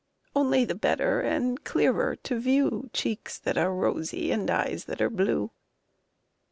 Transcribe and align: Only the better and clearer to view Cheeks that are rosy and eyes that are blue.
Only 0.35 0.65
the 0.65 0.73
better 0.73 1.21
and 1.21 1.63
clearer 1.63 2.15
to 2.15 2.39
view 2.39 2.89
Cheeks 2.91 3.37
that 3.37 3.55
are 3.55 3.71
rosy 3.71 4.31
and 4.31 4.49
eyes 4.49 4.85
that 4.85 4.99
are 4.99 5.11
blue. 5.11 5.51